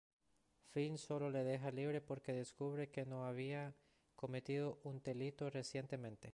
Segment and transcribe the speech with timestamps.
[0.67, 3.75] Finn sólo le deja libre porque descubre que no había
[4.15, 6.29] cometido un delito recientemente.